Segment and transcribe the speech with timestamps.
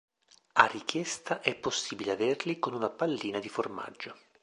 [0.53, 4.17] A richiesta è possibile averli con una pallina di formaggio.